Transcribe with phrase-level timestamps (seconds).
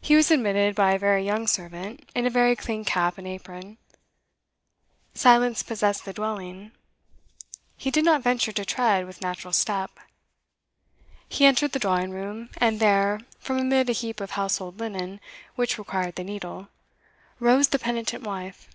[0.00, 3.78] He was admitted by a very young servant, in a very clean cap and apron.
[5.14, 6.72] Silence possessed the dwelling;
[7.76, 9.92] he did not venture to tread with natural step.
[11.28, 15.20] He entered the drawing room, and there, from amid a heap of household linen
[15.54, 16.66] which required the needle,
[17.38, 18.68] rose the penitent wife.